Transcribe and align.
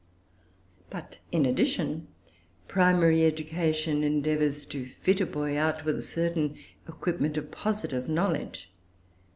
But, 0.89 1.19
in 1.31 1.45
addition, 1.45 2.07
primary 2.67 3.23
education 3.23 4.03
endeavours 4.03 4.65
to 4.65 4.87
fit 4.87 5.21
a 5.21 5.27
boy 5.27 5.55
out 5.55 5.85
with 5.85 5.97
a 5.97 6.01
certain 6.01 6.57
equipment 6.89 7.37
of 7.37 7.51
positive 7.51 8.09
knowledge. 8.09 8.71